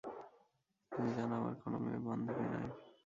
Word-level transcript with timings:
তুমি 0.91 1.09
জানো, 1.17 1.33
আমার 1.35 1.55
কোন 1.55 1.73
মেয়ে 1.77 1.99
বান্ধবী 2.05 2.45
নাই। 2.53 2.67